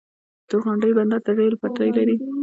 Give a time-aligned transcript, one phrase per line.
[0.47, 2.15] تورغونډۍ بندر د ریل پټلۍ لري؟